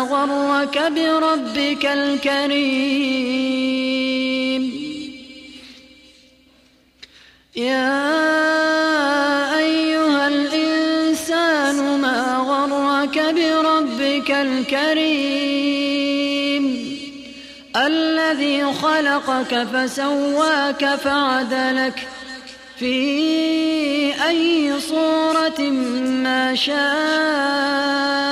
[0.00, 3.16] غرك بربك الكريم
[7.56, 7.98] يا
[9.58, 15.66] أيها الإنسان ما غرك بربك الكريم
[17.76, 22.08] الذي خلقك فسواك فعدلك
[22.78, 25.60] في أي صورة
[26.22, 28.25] ما شاء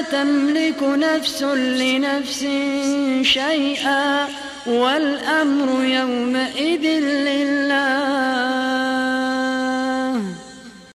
[0.00, 1.42] تملك نفس
[1.82, 2.40] لنفس
[3.22, 4.28] شيئا
[4.66, 6.84] والأمر يومئذ
[7.28, 7.83] لله.